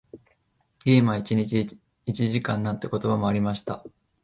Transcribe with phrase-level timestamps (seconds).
[0.83, 3.83] ゲームは一日一時間なんて言葉もありました。